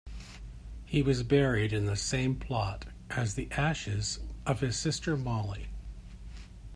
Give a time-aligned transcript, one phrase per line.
[0.83, 5.67] He was buried in the same plot as the ashes of his sister Molly.